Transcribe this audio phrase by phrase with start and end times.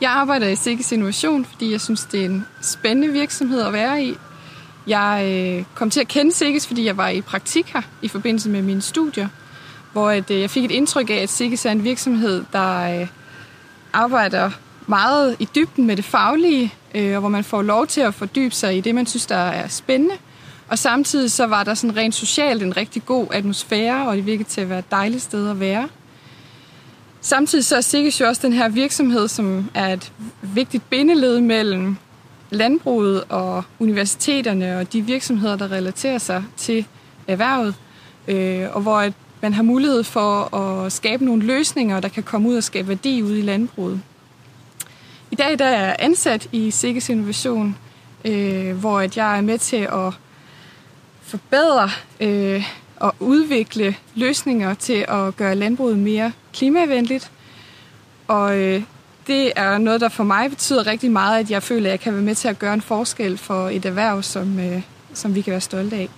[0.00, 4.04] Jeg arbejder i Sikkes Innovation, fordi jeg synes, det er en spændende virksomhed at være
[4.04, 4.16] i.
[4.86, 8.50] Jeg øh, kom til at kende Sikkes, fordi jeg var i praktik her i forbindelse
[8.50, 9.28] med mine studier,
[9.92, 13.06] hvor at, øh, jeg fik et indtryk af, at Sikkes er en virksomhed, der øh,
[13.92, 14.50] arbejder
[14.86, 18.54] meget i dybden med det faglige, øh, og hvor man får lov til at fordybe
[18.54, 20.14] sig i det, man synes, der er spændende.
[20.68, 24.48] Og samtidig så var der sådan rent socialt en rigtig god atmosfære, og det virkede
[24.48, 25.88] til at være et dejligt sted at være.
[27.20, 30.12] Samtidig så er Sikkes jo også den her virksomhed, som er et
[30.42, 31.96] vigtigt bindeled mellem
[32.50, 36.86] landbruget og universiteterne og de virksomheder, der relaterer sig til
[37.28, 37.74] erhvervet,
[38.28, 39.10] øh, og hvor
[39.42, 43.22] man har mulighed for at skabe nogle løsninger, der kan komme ud og skabe værdi
[43.22, 44.00] ude i landbruget.
[45.30, 47.76] I dag der er jeg ansat i Sikkes Innovation,
[48.24, 50.12] øh, hvor at jeg er med til at
[51.22, 52.64] forbedre øh,
[53.00, 57.30] og udvikle løsninger til at gøre landbruget mere klimavenligt.
[58.28, 58.82] Og øh,
[59.26, 62.12] det er noget, der for mig betyder rigtig meget, at jeg føler, at jeg kan
[62.12, 64.82] være med til at gøre en forskel for et erhverv, som, øh,
[65.14, 66.08] som vi kan være stolte af.